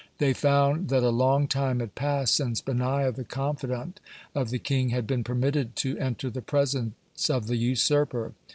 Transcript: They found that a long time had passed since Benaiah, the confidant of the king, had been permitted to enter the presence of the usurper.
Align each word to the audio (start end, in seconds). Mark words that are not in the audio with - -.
They 0.17 0.33
found 0.33 0.89
that 0.89 1.03
a 1.03 1.11
long 1.11 1.47
time 1.47 1.79
had 1.79 1.93
passed 1.93 2.33
since 2.35 2.59
Benaiah, 2.59 3.11
the 3.11 3.23
confidant 3.23 3.99
of 4.33 4.49
the 4.49 4.57
king, 4.57 4.89
had 4.89 5.05
been 5.05 5.23
permitted 5.23 5.75
to 5.75 5.95
enter 5.99 6.31
the 6.31 6.41
presence 6.41 7.29
of 7.29 7.45
the 7.45 7.57
usurper. 7.57 8.33